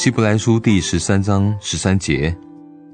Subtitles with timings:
[0.00, 2.34] 希伯来书第十三章十三节，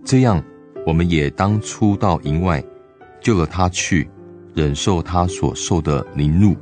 [0.04, 0.42] 这样
[0.84, 2.60] 我们也当出到营外，
[3.20, 4.10] 救了他去，
[4.54, 6.56] 忍受他所受的凌辱。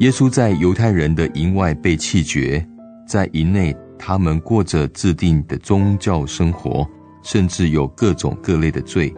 [0.00, 2.62] 耶稣在犹太人的营外被弃绝，
[3.08, 6.86] 在营内他们过着制定的宗教生活，
[7.22, 9.10] 甚至有各种各类的罪。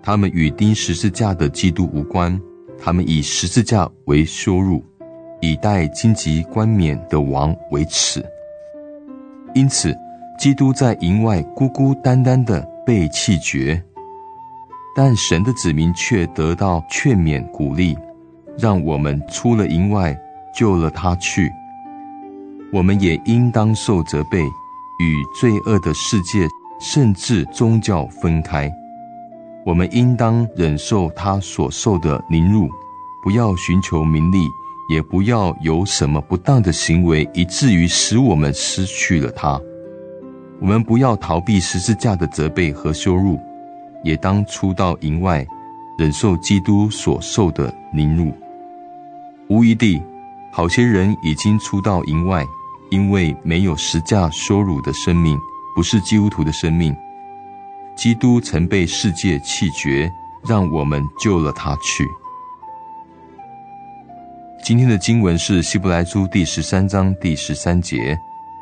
[0.00, 2.40] 他们与钉十字架的基督无关，
[2.78, 4.84] 他们以十字架为羞辱，
[5.40, 8.24] 以待荆棘冠冕的王为耻。
[9.54, 9.96] 因此，
[10.38, 13.82] 基督在营外孤孤单单的被弃绝，
[14.94, 17.96] 但神的子民却得到劝勉鼓励，
[18.56, 20.16] 让我们出了营外，
[20.54, 21.50] 救了他去。
[22.72, 24.42] 我们也应当受责备，
[25.00, 26.46] 与罪恶的世界
[26.78, 28.70] 甚至宗教分开。
[29.64, 32.68] 我们应当忍受他所受的凌辱，
[33.22, 34.38] 不要寻求名利，
[34.88, 39.60] 也不要有什么不当的行为，以至于使我们失去了他。
[40.60, 43.38] 我们不要逃避十字架的责备和羞辱，
[44.02, 45.46] 也当出到营外，
[45.98, 48.32] 忍受基督所受的凌辱。
[49.48, 50.02] 无疑地，
[50.50, 52.44] 好些人已经出到营外，
[52.90, 55.38] 因为没有十架羞辱的生命，
[55.76, 56.96] 不是基督徒的生命。
[57.94, 60.10] 基督曾被世界弃绝，
[60.48, 62.08] 让我们救了他去。
[64.68, 68.14] 今天的经文是希伯来书第十三章第十三节，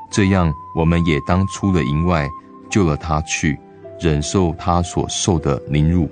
[0.09, 2.29] 这样我们也当出了营外，
[2.71, 3.59] 救了他去，
[3.99, 6.09] 忍受他所受的凌辱。